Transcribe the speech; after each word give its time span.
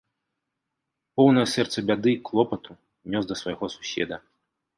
Поўнае 1.21 1.43
сэрца 1.55 1.83
бяды, 1.91 2.11
клопату 2.31 2.71
нёс 3.17 3.23
да 3.35 3.39
свайго 3.45 3.65
суседа. 3.77 4.15